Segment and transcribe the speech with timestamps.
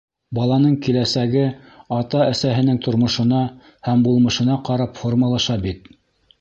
[0.35, 1.43] Баланың киләсәге
[1.99, 3.45] ата-әсәһенең тормошона
[3.91, 5.97] һәм булмышына ҡарап формалаша бит.